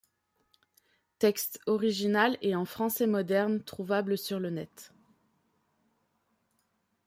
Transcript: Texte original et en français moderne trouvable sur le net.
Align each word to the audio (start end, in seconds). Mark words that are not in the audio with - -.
Texte 1.19 1.59
original 1.67 2.35
et 2.41 2.55
en 2.55 2.65
français 2.65 3.05
moderne 3.05 3.61
trouvable 3.63 4.17
sur 4.17 4.39
le 4.39 4.49
net. 4.49 4.91